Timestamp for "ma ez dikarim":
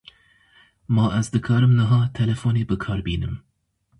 0.99-1.73